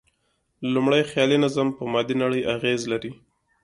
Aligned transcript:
لومړی، 0.73 1.01
خیالي 1.11 1.37
نظم 1.45 1.67
په 1.77 1.83
مادي 1.93 2.15
نړۍ 2.23 2.41
اغېز 2.55 2.81
لري. 2.91 3.11